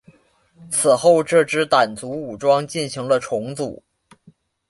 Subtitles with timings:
[0.71, 3.83] 此后这支掸族武装进行了重组。